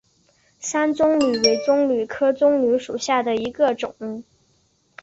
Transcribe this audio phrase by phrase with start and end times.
[0.59, 4.23] 山棕榈为棕榈科棕榈属下的一个种。